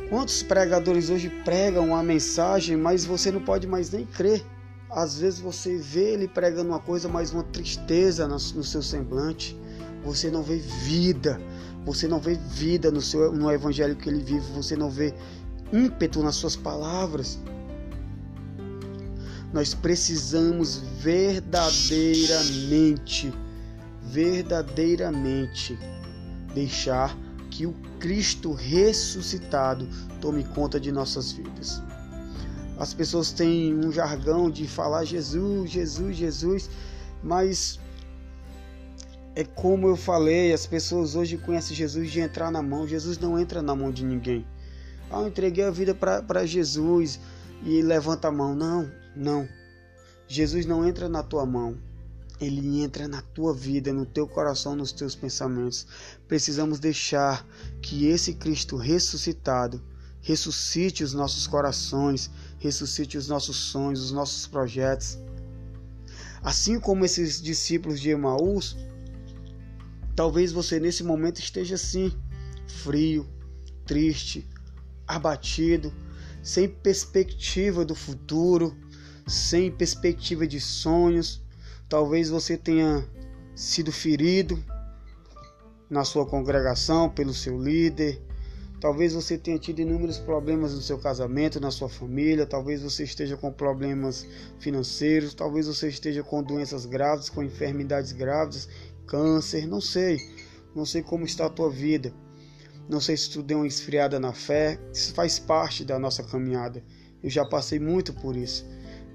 Quantos 0.09 0.41
pregadores 0.41 1.11
hoje 1.11 1.29
pregam 1.45 1.95
a 1.95 2.01
mensagem, 2.01 2.75
mas 2.77 3.05
você 3.05 3.31
não 3.31 3.43
pode 3.43 3.67
mais 3.67 3.91
nem 3.91 4.07
crer? 4.07 4.43
Às 4.89 5.19
vezes 5.19 5.39
você 5.39 5.77
vê 5.77 6.13
ele 6.13 6.27
pregando 6.27 6.69
uma 6.69 6.79
coisa, 6.79 7.07
mas 7.07 7.31
uma 7.31 7.43
tristeza 7.43 8.27
no 8.27 8.39
seu 8.39 8.81
semblante 8.81 9.55
você 10.05 10.29
não 10.29 10.43
vê 10.43 10.57
vida, 10.57 11.41
você 11.83 12.07
não 12.07 12.19
vê 12.19 12.35
vida 12.35 12.91
no, 12.91 13.01
seu, 13.01 13.33
no 13.33 13.51
evangelho 13.51 13.95
que 13.95 14.07
ele 14.07 14.21
vive, 14.21 14.45
você 14.53 14.75
não 14.75 14.87
vê 14.89 15.15
ímpeto 15.73 16.21
nas 16.21 16.35
suas 16.35 16.55
palavras. 16.55 17.39
Nós 19.51 19.73
precisamos 19.73 20.77
verdadeiramente, 20.99 23.33
verdadeiramente 24.03 25.75
deixar 26.53 27.17
que 27.49 27.65
o 27.65 27.73
Cristo 27.99 28.53
ressuscitado 28.53 29.89
tome 30.21 30.43
conta 30.43 30.79
de 30.79 30.91
nossas 30.91 31.31
vidas. 31.31 31.81
As 32.77 32.93
pessoas 32.93 33.31
têm 33.31 33.73
um 33.73 33.91
jargão 33.91 34.51
de 34.51 34.67
falar 34.67 35.03
Jesus, 35.05 35.71
Jesus, 35.71 36.15
Jesus, 36.17 36.69
mas 37.23 37.79
é 39.35 39.43
como 39.43 39.87
eu 39.87 39.97
falei, 39.97 40.53
as 40.53 40.65
pessoas 40.65 41.13
hoje 41.13 41.37
conhecem 41.37 41.75
Jesus 41.75 42.09
de 42.09 42.21
entrar 42.21 42.49
na 42.49 42.61
mão. 42.61 42.87
Jesus 42.87 43.17
não 43.17 43.37
entra 43.37 43.61
na 43.61 43.75
mão 43.75 43.91
de 43.91 44.05
ninguém. 44.05 44.47
Ah, 45.11 45.21
eu 45.21 45.27
entreguei 45.27 45.63
a 45.63 45.69
vida 45.69 45.93
para 45.93 46.45
Jesus 46.45 47.19
e 47.63 47.81
levanta 47.81 48.29
a 48.29 48.31
mão. 48.31 48.55
Não, 48.55 48.89
não. 49.15 49.47
Jesus 50.27 50.65
não 50.65 50.87
entra 50.87 51.09
na 51.09 51.21
tua 51.21 51.45
mão. 51.45 51.77
Ele 52.39 52.81
entra 52.81 53.07
na 53.07 53.21
tua 53.21 53.53
vida, 53.53 53.93
no 53.93 54.05
teu 54.05 54.27
coração, 54.27 54.75
nos 54.75 54.91
teus 54.91 55.15
pensamentos. 55.15 55.85
Precisamos 56.27 56.79
deixar 56.79 57.45
que 57.81 58.07
esse 58.07 58.33
Cristo 58.33 58.77
ressuscitado 58.77 59.81
ressuscite 60.25 61.03
os 61.03 61.13
nossos 61.13 61.45
corações, 61.45 62.31
ressuscite 62.57 63.15
os 63.15 63.27
nossos 63.27 63.55
sonhos, 63.57 64.01
os 64.01 64.11
nossos 64.11 64.47
projetos. 64.47 65.19
Assim 66.41 66.79
como 66.79 67.05
esses 67.05 67.39
discípulos 67.39 68.01
de 68.01 68.09
Emaús, 68.09 68.75
Talvez 70.15 70.51
você 70.51 70.79
nesse 70.79 71.03
momento 71.03 71.39
esteja 71.39 71.75
assim, 71.75 72.11
frio, 72.67 73.27
triste, 73.85 74.47
abatido, 75.05 75.93
sem 76.41 76.69
perspectiva 76.69 77.83
do 77.83 77.93
futuro, 77.93 78.75
sem 79.27 79.69
perspectiva 79.69 80.47
de 80.47 80.59
sonhos. 80.59 81.43
Talvez 81.89 82.29
você 82.29 82.57
tenha 82.57 83.05
sido 83.53 83.91
ferido 83.91 84.63
na 85.89 86.05
sua 86.05 86.25
congregação 86.25 87.09
pelo 87.09 87.33
seu 87.33 87.61
líder. 87.61 88.21
Talvez 88.79 89.13
você 89.13 89.37
tenha 89.37 89.57
tido 89.57 89.79
inúmeros 89.79 90.17
problemas 90.17 90.73
no 90.73 90.81
seu 90.81 90.97
casamento, 90.97 91.59
na 91.59 91.71
sua 91.71 91.89
família. 91.89 92.45
Talvez 92.45 92.81
você 92.81 93.03
esteja 93.03 93.35
com 93.35 93.51
problemas 93.51 94.27
financeiros. 94.59 95.33
Talvez 95.33 95.67
você 95.67 95.87
esteja 95.87 96.23
com 96.23 96.43
doenças 96.43 96.85
graves, 96.85 97.29
com 97.29 97.43
enfermidades 97.43 98.11
graves 98.11 98.69
câncer, 99.05 99.67
não 99.67 99.81
sei. 99.81 100.19
Não 100.75 100.85
sei 100.85 101.01
como 101.01 101.25
está 101.25 101.45
a 101.45 101.49
tua 101.49 101.69
vida. 101.69 102.13
Não 102.89 102.99
sei 102.99 103.15
se 103.15 103.29
tu 103.29 103.41
deu 103.41 103.59
uma 103.59 103.67
esfriada 103.67 104.19
na 104.19 104.33
fé. 104.33 104.79
Isso 104.93 105.13
faz 105.13 105.39
parte 105.39 105.85
da 105.85 105.97
nossa 105.97 106.23
caminhada. 106.23 106.83
Eu 107.23 107.29
já 107.29 107.45
passei 107.45 107.79
muito 107.79 108.13
por 108.13 108.35
isso. 108.35 108.65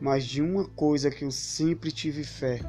mas 0.01 0.25
de 0.25 0.41
uma 0.41 0.65
coisa 0.65 1.11
que 1.11 1.25
eu 1.25 1.31
sempre 1.31 1.93
tive 1.93 2.25
fé: 2.25 2.61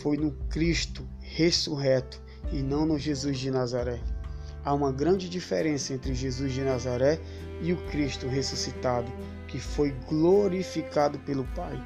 foi 0.00 0.16
no 0.16 0.32
Cristo 0.48 1.06
ressurreto 1.20 2.22
e 2.52 2.62
não 2.62 2.86
no 2.86 2.98
Jesus 2.98 3.38
de 3.38 3.50
Nazaré. 3.50 4.00
Há 4.64 4.72
uma 4.72 4.92
grande 4.92 5.28
diferença 5.28 5.92
entre 5.92 6.14
Jesus 6.14 6.52
de 6.52 6.60
Nazaré 6.62 7.20
e 7.60 7.72
o 7.72 7.76
Cristo 7.88 8.28
ressuscitado, 8.28 9.10
que 9.48 9.58
foi 9.58 9.90
glorificado 10.08 11.18
pelo 11.20 11.44
Pai. 11.56 11.76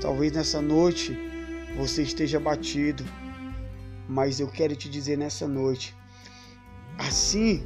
Talvez 0.00 0.32
nessa 0.32 0.62
noite 0.62 1.18
você 1.76 2.02
esteja 2.02 2.40
batido, 2.40 3.04
mas 4.08 4.40
eu 4.40 4.48
quero 4.48 4.74
te 4.74 4.88
dizer 4.88 5.18
nessa 5.18 5.46
noite, 5.46 5.94
assim 6.98 7.62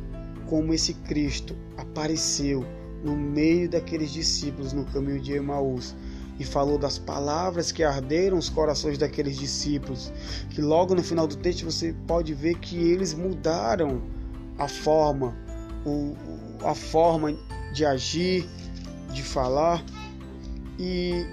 como 0.46 0.74
esse 0.74 0.94
Cristo 0.94 1.56
apareceu 1.76 2.64
no 3.04 3.16
meio 3.16 3.68
daqueles 3.68 4.10
discípulos 4.10 4.72
no 4.72 4.84
caminho 4.84 5.20
de 5.20 5.32
Emaús 5.32 5.94
e 6.38 6.44
falou 6.44 6.78
das 6.78 6.98
palavras 6.98 7.70
que 7.70 7.84
arderam 7.84 8.38
os 8.38 8.48
corações 8.48 8.98
daqueles 8.98 9.36
discípulos, 9.36 10.12
que 10.50 10.60
logo 10.60 10.94
no 10.94 11.02
final 11.02 11.26
do 11.26 11.36
texto 11.36 11.64
você 11.64 11.94
pode 12.06 12.34
ver 12.34 12.58
que 12.58 12.76
eles 12.76 13.14
mudaram 13.14 14.02
a 14.58 14.66
forma, 14.66 15.36
o, 15.84 16.16
a 16.64 16.74
forma 16.74 17.36
de 17.72 17.84
agir, 17.84 18.48
de 19.12 19.22
falar. 19.22 19.84
E 20.78 21.26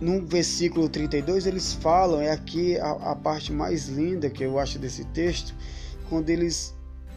no 0.00 0.24
versículo 0.26 0.88
32 0.88 1.46
eles 1.46 1.72
falam, 1.72 2.20
é 2.20 2.30
aqui 2.30 2.78
a, 2.78 2.90
a 3.12 3.16
parte 3.16 3.52
mais 3.52 3.88
linda 3.88 4.28
que 4.28 4.44
eu 4.44 4.58
acho 4.58 4.78
desse 4.78 5.04
texto, 5.06 5.54
quando 6.08 6.30
eles 6.30 6.74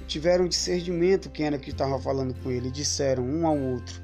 tiveram 0.07 0.47
discernimento 0.47 1.29
quem 1.29 1.47
era 1.47 1.57
que 1.57 1.71
estava 1.71 1.99
falando 1.99 2.33
com 2.41 2.49
ele, 2.49 2.71
disseram 2.71 3.23
um 3.23 3.45
ao 3.45 3.57
outro: 3.57 4.01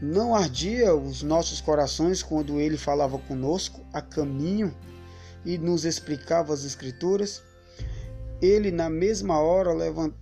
Não 0.00 0.34
ardia 0.34 0.94
os 0.94 1.22
nossos 1.22 1.60
corações 1.60 2.22
quando 2.22 2.60
ele 2.60 2.76
falava 2.76 3.18
conosco 3.18 3.80
a 3.92 4.02
caminho 4.02 4.74
e 5.44 5.56
nos 5.56 5.84
explicava 5.84 6.52
as 6.52 6.64
Escrituras? 6.64 7.42
Ele, 8.40 8.72
na 8.72 8.90
mesma 8.90 9.38
hora, 9.38 9.70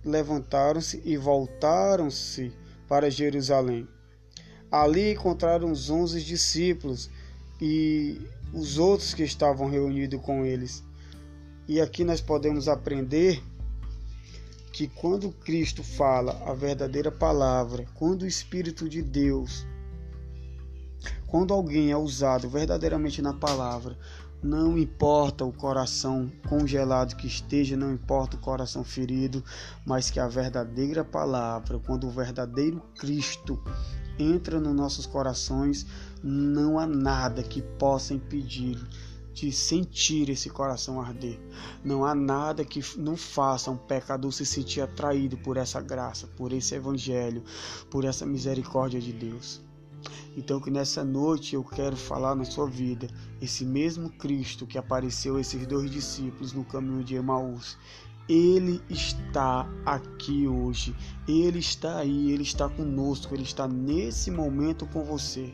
levantaram-se 0.05 1.01
e 1.03 1.17
voltaram-se 1.17 2.53
para 2.87 3.09
Jerusalém. 3.09 3.87
Ali 4.71 5.13
encontraram 5.13 5.71
os 5.71 5.89
onze 5.89 6.23
discípulos 6.23 7.09
e 7.61 8.19
os 8.51 8.79
outros 8.79 9.13
que 9.13 9.23
estavam 9.23 9.69
reunidos 9.69 10.19
com 10.21 10.43
eles. 10.43 10.83
E 11.67 11.79
aqui 11.79 12.03
nós 12.03 12.19
podemos 12.19 12.67
aprender 12.67 13.41
que 14.73 14.87
quando 14.87 15.31
Cristo 15.31 15.83
fala 15.83 16.41
a 16.45 16.53
verdadeira 16.53 17.11
palavra, 17.11 17.85
quando 17.93 18.23
o 18.23 18.27
Espírito 18.27 18.89
de 18.89 19.01
Deus, 19.01 19.65
quando 21.27 21.53
alguém 21.53 21.91
é 21.91 21.97
usado 21.97 22.49
verdadeiramente 22.49 23.21
na 23.21 23.33
palavra, 23.33 23.97
não 24.43 24.77
importa 24.77 25.45
o 25.45 25.53
coração 25.53 26.31
congelado 26.49 27.15
que 27.15 27.27
esteja, 27.27 27.77
não 27.77 27.93
importa 27.93 28.35
o 28.35 28.39
coração 28.39 28.83
ferido, 28.83 29.43
mas 29.85 30.09
que 30.09 30.19
a 30.19 30.27
verdadeira 30.27 31.03
palavra, 31.03 31.79
quando 31.79 32.07
o 32.07 32.11
verdadeiro 32.11 32.81
Cristo 32.97 33.61
entra 34.17 34.59
nos 34.59 34.75
nossos 34.75 35.05
corações, 35.05 35.85
não 36.23 36.79
há 36.79 36.87
nada 36.87 37.43
que 37.43 37.61
possa 37.61 38.13
impedir 38.13 38.79
de 39.33 39.51
sentir 39.51 40.29
esse 40.29 40.49
coração 40.49 40.99
arder. 40.99 41.39
Não 41.83 42.03
há 42.03 42.13
nada 42.13 42.65
que 42.65 42.81
não 42.97 43.15
faça 43.15 43.71
um 43.71 43.77
pecador 43.77 44.31
se 44.31 44.45
sentir 44.45 44.81
atraído 44.81 45.37
por 45.37 45.55
essa 45.55 45.79
graça, 45.79 46.27
por 46.27 46.51
esse 46.51 46.75
evangelho, 46.75 47.43
por 47.89 48.05
essa 48.05 48.25
misericórdia 48.25 48.99
de 48.99 49.13
Deus. 49.13 49.61
Então 50.35 50.59
que 50.59 50.71
nessa 50.71 51.03
noite 51.03 51.55
eu 51.55 51.63
quero 51.63 51.95
falar 51.95 52.35
na 52.35 52.45
sua 52.45 52.67
vida, 52.67 53.07
esse 53.41 53.65
mesmo 53.65 54.09
Cristo 54.09 54.65
que 54.65 54.77
apareceu 54.77 55.35
a 55.35 55.41
esses 55.41 55.65
dois 55.67 55.89
discípulos 55.91 56.53
no 56.53 56.63
caminho 56.63 57.03
de 57.03 57.15
Emaús, 57.15 57.77
ele 58.29 58.81
está 58.89 59.67
aqui 59.85 60.47
hoje, 60.47 60.95
ele 61.27 61.59
está 61.59 61.97
aí, 61.97 62.31
ele 62.31 62.43
está 62.43 62.69
conosco, 62.69 63.33
ele 63.33 63.43
está 63.43 63.67
nesse 63.67 64.31
momento 64.31 64.85
com 64.87 65.03
você. 65.03 65.53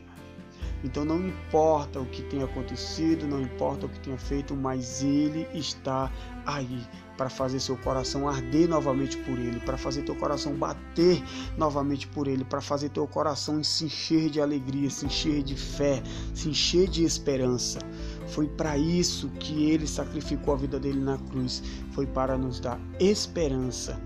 Então 0.84 1.04
não 1.04 1.26
importa 1.26 2.00
o 2.00 2.06
que 2.06 2.22
tenha 2.22 2.44
acontecido, 2.44 3.26
não 3.26 3.40
importa 3.40 3.86
o 3.86 3.88
que 3.88 4.00
tenha 4.00 4.18
feito, 4.18 4.54
mas 4.54 5.02
Ele 5.02 5.46
está 5.52 6.12
aí 6.46 6.86
para 7.18 7.28
fazer 7.28 7.58
seu 7.58 7.76
coração 7.76 8.28
arder 8.28 8.68
novamente 8.68 9.18
por 9.18 9.36
Ele, 9.36 9.58
para 9.58 9.76
fazer 9.76 10.02
teu 10.02 10.14
coração 10.14 10.54
bater 10.54 11.20
novamente 11.58 12.06
por 12.06 12.28
Ele, 12.28 12.44
para 12.44 12.60
fazer 12.60 12.88
teu 12.90 13.06
coração 13.08 13.62
se 13.62 13.86
encher 13.86 14.30
de 14.30 14.40
alegria, 14.40 14.88
se 14.88 15.04
encher 15.04 15.42
de 15.42 15.56
fé, 15.56 16.00
se 16.32 16.48
encher 16.48 16.88
de 16.88 17.02
esperança. 17.02 17.80
Foi 18.28 18.46
para 18.46 18.78
isso 18.78 19.28
que 19.40 19.64
Ele 19.68 19.86
sacrificou 19.86 20.54
a 20.54 20.56
vida 20.56 20.78
dele 20.78 21.00
na 21.00 21.18
cruz, 21.18 21.62
foi 21.90 22.06
para 22.06 22.38
nos 22.38 22.60
dar 22.60 22.80
esperança. 23.00 24.00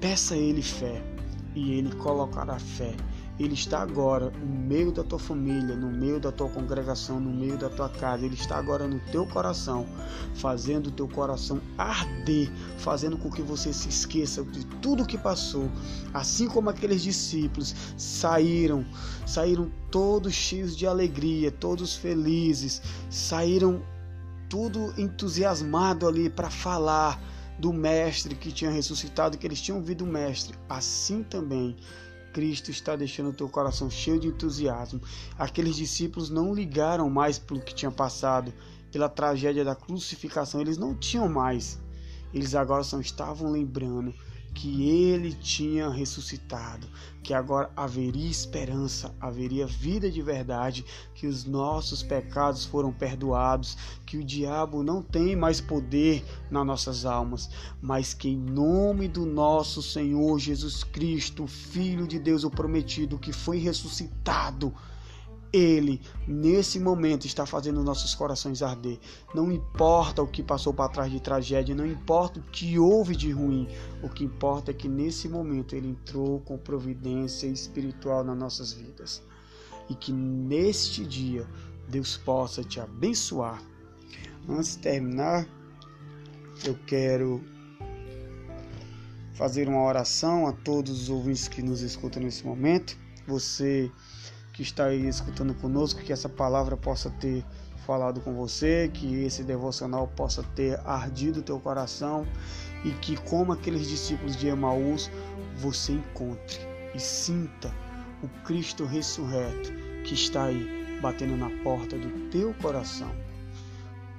Peça 0.00 0.34
a 0.34 0.38
Ele 0.38 0.62
fé 0.62 1.04
e 1.54 1.72
Ele 1.72 1.94
colocará 1.96 2.58
fé 2.58 2.96
ele 3.38 3.54
está 3.54 3.80
agora 3.80 4.30
no 4.30 4.46
meio 4.46 4.90
da 4.90 5.04
tua 5.04 5.18
família, 5.18 5.76
no 5.76 5.90
meio 5.90 6.18
da 6.18 6.32
tua 6.32 6.48
congregação, 6.48 7.20
no 7.20 7.30
meio 7.30 7.56
da 7.56 7.68
tua 7.68 7.88
casa. 7.88 8.26
Ele 8.26 8.34
está 8.34 8.56
agora 8.56 8.88
no 8.88 8.98
teu 9.12 9.24
coração, 9.26 9.86
fazendo 10.34 10.88
o 10.88 10.90
teu 10.90 11.06
coração 11.06 11.60
arder, 11.76 12.50
fazendo 12.78 13.16
com 13.16 13.30
que 13.30 13.40
você 13.40 13.72
se 13.72 13.88
esqueça 13.88 14.42
de 14.42 14.66
tudo 14.82 15.06
que 15.06 15.16
passou. 15.16 15.70
Assim 16.12 16.48
como 16.48 16.68
aqueles 16.68 17.00
discípulos 17.00 17.74
saíram, 17.96 18.84
saíram 19.24 19.70
todos 19.90 20.32
cheios 20.32 20.76
de 20.76 20.86
alegria, 20.86 21.52
todos 21.52 21.94
felizes, 21.94 22.82
saíram 23.08 23.82
tudo 24.48 24.92
entusiasmado 24.98 26.08
ali 26.08 26.28
para 26.28 26.50
falar 26.50 27.22
do 27.58 27.72
mestre 27.72 28.34
que 28.34 28.50
tinha 28.50 28.70
ressuscitado, 28.70 29.36
que 29.36 29.46
eles 29.46 29.60
tinham 29.60 29.78
ouvido 29.78 30.04
o 30.04 30.06
mestre. 30.06 30.56
Assim 30.68 31.22
também 31.22 31.76
Cristo 32.32 32.70
está 32.70 32.96
deixando 32.96 33.30
o 33.30 33.32
teu 33.32 33.48
coração 33.48 33.90
cheio 33.90 34.20
de 34.20 34.28
entusiasmo. 34.28 35.00
Aqueles 35.38 35.76
discípulos 35.76 36.30
não 36.30 36.54
ligaram 36.54 37.08
mais 37.08 37.38
pelo 37.38 37.60
que 37.60 37.74
tinha 37.74 37.90
passado, 37.90 38.52
pela 38.90 39.08
tragédia 39.08 39.64
da 39.64 39.74
crucificação, 39.74 40.60
eles 40.60 40.78
não 40.78 40.94
tinham 40.94 41.28
mais. 41.28 41.78
Eles 42.32 42.54
agora 42.54 42.82
só 42.82 43.00
estavam 43.00 43.50
lembrando 43.50 44.14
que 44.58 44.90
ele 44.90 45.32
tinha 45.32 45.88
ressuscitado, 45.88 46.88
que 47.22 47.32
agora 47.32 47.70
haveria 47.76 48.28
esperança, 48.28 49.14
haveria 49.20 49.68
vida 49.68 50.10
de 50.10 50.20
verdade, 50.20 50.84
que 51.14 51.28
os 51.28 51.44
nossos 51.44 52.02
pecados 52.02 52.64
foram 52.64 52.92
perdoados, 52.92 53.78
que 54.04 54.16
o 54.16 54.24
diabo 54.24 54.82
não 54.82 55.00
tem 55.00 55.36
mais 55.36 55.60
poder 55.60 56.24
nas 56.50 56.66
nossas 56.66 57.04
almas, 57.04 57.48
mas 57.80 58.12
que 58.12 58.30
em 58.30 58.36
nome 58.36 59.06
do 59.06 59.24
nosso 59.24 59.80
Senhor 59.80 60.36
Jesus 60.40 60.82
Cristo, 60.82 61.46
Filho 61.46 62.08
de 62.08 62.18
Deus, 62.18 62.42
o 62.42 62.50
prometido, 62.50 63.16
que 63.16 63.32
foi 63.32 63.58
ressuscitado, 63.58 64.74
ele, 65.52 66.00
nesse 66.26 66.78
momento, 66.78 67.26
está 67.26 67.46
fazendo 67.46 67.82
nossos 67.82 68.14
corações 68.14 68.62
arder. 68.62 68.98
Não 69.34 69.50
importa 69.50 70.22
o 70.22 70.28
que 70.28 70.42
passou 70.42 70.74
para 70.74 70.90
trás 70.90 71.10
de 71.10 71.20
tragédia, 71.20 71.74
não 71.74 71.86
importa 71.86 72.40
o 72.40 72.42
que 72.42 72.78
houve 72.78 73.16
de 73.16 73.30
ruim, 73.30 73.68
o 74.02 74.08
que 74.08 74.24
importa 74.24 74.70
é 74.70 74.74
que 74.74 74.88
nesse 74.88 75.28
momento 75.28 75.74
Ele 75.74 75.88
entrou 75.88 76.40
com 76.40 76.58
providência 76.58 77.46
espiritual 77.46 78.22
nas 78.22 78.36
nossas 78.36 78.72
vidas. 78.72 79.22
E 79.88 79.94
que 79.94 80.12
neste 80.12 81.04
dia 81.04 81.46
Deus 81.88 82.16
possa 82.16 82.62
te 82.62 82.78
abençoar. 82.78 83.62
Antes 84.48 84.76
de 84.76 84.82
terminar, 84.82 85.46
eu 86.64 86.74
quero 86.86 87.42
fazer 89.32 89.68
uma 89.68 89.82
oração 89.82 90.46
a 90.46 90.52
todos 90.52 91.02
os 91.02 91.08
ouvintes 91.08 91.48
que 91.48 91.62
nos 91.62 91.80
escutam 91.80 92.22
nesse 92.22 92.44
momento. 92.44 92.98
Você 93.26 93.90
que 94.58 94.62
está 94.62 94.86
aí 94.86 95.06
escutando 95.06 95.54
conosco, 95.54 96.02
que 96.02 96.12
essa 96.12 96.28
palavra 96.28 96.76
possa 96.76 97.08
ter 97.10 97.44
falado 97.86 98.20
com 98.20 98.34
você, 98.34 98.90
que 98.92 99.22
esse 99.22 99.44
devocional 99.44 100.08
possa 100.08 100.42
ter 100.42 100.80
ardido 100.84 101.42
teu 101.42 101.60
coração 101.60 102.26
e 102.84 102.90
que, 102.90 103.16
como 103.18 103.52
aqueles 103.52 103.86
discípulos 103.86 104.34
de 104.34 104.48
Emaús, 104.48 105.08
você 105.58 105.92
encontre 105.92 106.58
e 106.92 106.98
sinta 106.98 107.72
o 108.20 108.26
Cristo 108.42 108.84
ressurreto 108.84 109.72
que 110.02 110.14
está 110.14 110.46
aí 110.46 110.98
batendo 111.00 111.36
na 111.36 111.50
porta 111.62 111.96
do 111.96 112.28
teu 112.28 112.52
coração, 112.54 113.14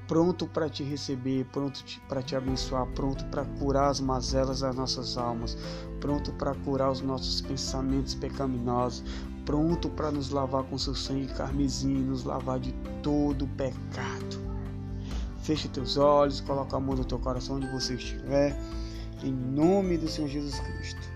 pronto 0.09 0.47
para 0.47 0.67
te 0.67 0.83
receber, 0.83 1.45
pronto 1.51 1.83
para 2.07 2.23
te 2.23 2.35
abençoar, 2.35 2.87
pronto 2.87 3.23
para 3.25 3.45
curar 3.45 3.91
as 3.91 4.01
mazelas 4.01 4.61
das 4.61 4.75
nossas 4.75 5.15
almas, 5.15 5.55
pronto 6.01 6.33
para 6.33 6.55
curar 6.55 6.91
os 6.91 7.01
nossos 7.01 7.41
pensamentos 7.41 8.15
pecaminosos, 8.15 9.03
pronto 9.45 9.87
para 9.87 10.09
nos 10.09 10.31
lavar 10.31 10.63
com 10.63 10.79
seu 10.79 10.95
sangue 10.95 11.31
carmesim, 11.35 11.93
nos 11.93 12.23
lavar 12.23 12.59
de 12.59 12.73
todo 13.03 13.47
pecado. 13.49 14.49
Feche 15.43 15.67
teus 15.67 15.95
olhos, 15.95 16.41
coloca 16.41 16.75
a 16.75 16.79
mão 16.79 16.95
no 16.95 17.05
teu 17.05 17.19
coração 17.19 17.57
onde 17.57 17.67
você 17.67 17.93
estiver, 17.93 18.59
em 19.23 19.31
nome 19.31 19.95
do 19.95 20.07
Senhor 20.07 20.27
Jesus 20.27 20.59
Cristo. 20.59 21.07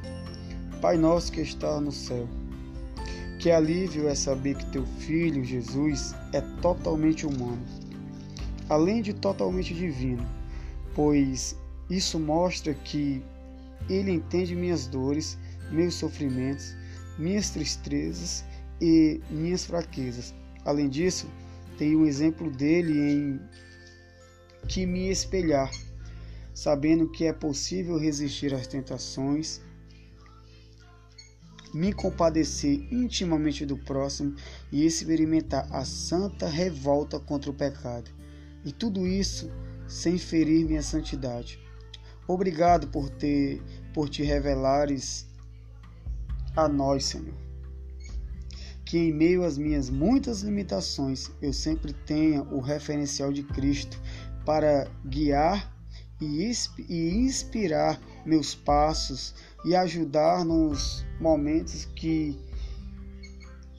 Pai 0.79 0.97
nosso 0.97 1.31
que 1.31 1.41
está 1.41 1.81
no 1.81 1.91
céu, 1.91 2.27
Que 3.39 3.49
alívio 3.49 4.07
é 4.07 4.13
saber 4.13 4.55
que 4.55 4.65
teu 4.67 4.85
filho, 4.85 5.43
Jesus, 5.43 6.13
é 6.31 6.41
totalmente 6.61 7.25
humano, 7.25 7.59
além 8.73 9.03
de 9.03 9.13
totalmente 9.13 9.71
divino, 9.71 10.27
pois 10.95 11.55
isso 11.91 12.19
mostra 12.19 12.73
que 12.73 13.21
ele 13.87 14.09
entende 14.09 14.55
minhas 14.55 14.87
dores, 14.87 15.37
meus 15.71 15.93
sofrimentos, 15.93 16.75
minhas 17.19 17.51
tristezas 17.51 18.43
e 18.81 19.21
minhas 19.29 19.63
fraquezas. 19.63 20.33
Além 20.65 20.89
disso, 20.89 21.27
tenho 21.77 21.99
um 21.99 22.05
exemplo 22.07 22.49
dele 22.49 22.99
em 22.99 23.39
que 24.67 24.87
me 24.87 25.11
espelhar, 25.11 25.69
sabendo 26.51 27.11
que 27.11 27.25
é 27.25 27.33
possível 27.33 27.99
resistir 27.99 28.55
às 28.55 28.65
tentações, 28.65 29.61
me 31.71 31.93
compadecer 31.93 32.91
intimamente 32.91 33.67
do 33.67 33.77
próximo 33.77 34.35
e 34.71 34.83
experimentar 34.83 35.67
a 35.71 35.85
santa 35.85 36.47
revolta 36.47 37.19
contra 37.19 37.51
o 37.51 37.53
pecado. 37.53 38.22
E 38.65 38.71
tudo 38.71 39.05
isso 39.07 39.51
sem 39.87 40.17
ferir 40.17 40.65
minha 40.65 40.81
santidade. 40.81 41.59
Obrigado 42.27 42.87
por 42.87 43.09
ter 43.09 43.61
por 43.93 44.09
te 44.09 44.23
revelares 44.23 45.27
a 46.55 46.67
nós, 46.67 47.05
Senhor. 47.05 47.35
Que 48.85 48.97
em 48.97 49.13
meio 49.13 49.43
às 49.43 49.57
minhas 49.57 49.89
muitas 49.89 50.41
limitações 50.41 51.31
eu 51.41 51.51
sempre 51.51 51.93
tenha 51.93 52.43
o 52.43 52.59
referencial 52.59 53.31
de 53.33 53.43
Cristo 53.43 53.99
para 54.45 54.89
guiar 55.05 55.71
e 56.21 57.09
inspirar 57.15 57.99
meus 58.25 58.55
passos 58.55 59.35
e 59.65 59.75
ajudar 59.75 60.45
nos 60.45 61.05
momentos 61.19 61.85
que 61.85 62.37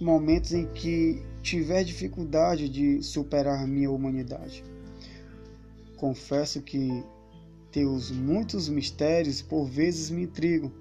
momentos 0.01 0.53
em 0.53 0.67
que 0.67 1.23
tiver 1.43 1.85
dificuldade 1.85 2.69
de 2.69 3.03
superar 3.03 3.67
minha 3.67 3.91
humanidade. 3.91 4.65
Confesso 5.97 6.63
que 6.63 7.05
teus 7.71 8.11
muitos 8.11 8.69
mistérios 8.69 9.43
por 9.43 9.67
vezes 9.67 10.11
me 10.11 10.23
intrigam. 10.23 10.73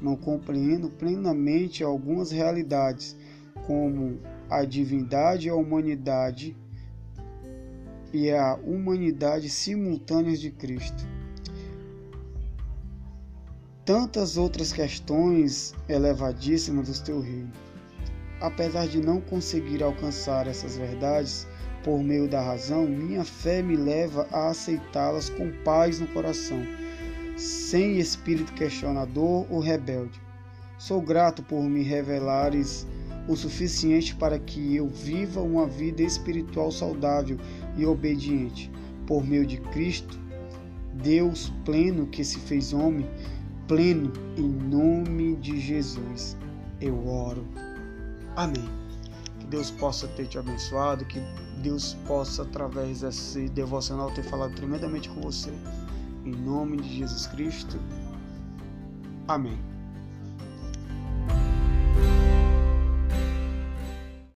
Não 0.00 0.16
compreendo 0.16 0.90
plenamente 0.90 1.84
algumas 1.84 2.30
realidades, 2.30 3.16
como 3.66 4.18
a 4.50 4.64
divindade 4.64 5.46
e 5.46 5.50
a 5.50 5.54
humanidade 5.54 6.56
e 8.12 8.30
a 8.30 8.54
humanidade 8.56 9.48
simultâneas 9.48 10.40
de 10.40 10.50
Cristo. 10.50 11.06
Tantas 13.84 14.36
outras 14.36 14.72
questões 14.72 15.74
elevadíssimas 15.88 16.88
do 16.88 17.04
teu 17.04 17.20
reino. 17.20 17.50
Apesar 18.40 18.86
de 18.86 19.00
não 19.00 19.20
conseguir 19.20 19.82
alcançar 19.82 20.46
essas 20.46 20.76
verdades 20.76 21.46
por 21.84 22.02
meio 22.02 22.28
da 22.28 22.40
razão, 22.40 22.86
minha 22.86 23.24
fé 23.24 23.62
me 23.62 23.76
leva 23.76 24.26
a 24.30 24.48
aceitá-las 24.48 25.28
com 25.28 25.50
paz 25.64 26.00
no 26.00 26.06
coração, 26.08 26.62
sem 27.36 27.98
espírito 27.98 28.52
questionador 28.52 29.46
ou 29.50 29.60
rebelde. 29.60 30.20
Sou 30.78 31.00
grato 31.00 31.42
por 31.42 31.62
me 31.62 31.82
revelares 31.82 32.86
o 33.28 33.36
suficiente 33.36 34.14
para 34.14 34.38
que 34.38 34.74
eu 34.74 34.88
viva 34.88 35.40
uma 35.40 35.66
vida 35.66 36.02
espiritual 36.02 36.70
saudável 36.70 37.38
e 37.76 37.86
obediente. 37.86 38.70
Por 39.06 39.24
meio 39.24 39.46
de 39.46 39.58
Cristo, 39.58 40.18
Deus 40.94 41.52
pleno 41.64 42.06
que 42.06 42.24
se 42.24 42.38
fez 42.38 42.72
homem, 42.72 43.08
pleno 43.66 44.12
em 44.36 44.48
nome 44.48 45.36
de 45.36 45.60
Jesus. 45.60 46.36
Eu 46.80 47.06
oro. 47.06 47.46
Amém. 48.36 48.81
Deus 49.52 49.70
possa 49.70 50.08
ter 50.08 50.26
te 50.26 50.38
abençoado, 50.38 51.04
que 51.04 51.20
Deus 51.62 51.94
possa, 52.06 52.40
através 52.40 53.02
desse 53.02 53.50
devocional, 53.50 54.10
ter 54.10 54.22
falado 54.22 54.54
tremendamente 54.54 55.10
com 55.10 55.20
você. 55.20 55.52
Em 56.24 56.32
nome 56.34 56.78
de 56.78 56.96
Jesus 56.96 57.26
Cristo. 57.26 57.78
Amém. 59.28 59.71